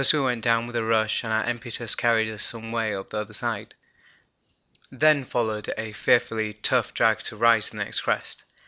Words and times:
Thus 0.01 0.13
we 0.13 0.19
went 0.19 0.43
down 0.43 0.65
with 0.65 0.75
a 0.75 0.83
rush 0.83 1.23
and 1.23 1.31
our 1.31 1.45
impetus 1.47 1.93
carried 1.93 2.27
us 2.33 2.41
some 2.41 2.71
way 2.71 2.95
up 2.95 3.11
the 3.11 3.17
other 3.19 3.33
side; 3.33 3.75
then 4.89 5.23
followed 5.23 5.71
a 5.77 5.91
fearfully 5.91 6.53
tough 6.53 6.91
drag 6.91 7.19
to 7.25 7.35
rise 7.35 7.69
the 7.69 7.77
next 7.77 7.99
crest. 7.99 8.41